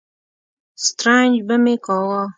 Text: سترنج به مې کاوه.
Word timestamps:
سترنج 0.85 1.33
به 1.47 1.55
مې 1.63 1.75
کاوه. 1.85 2.21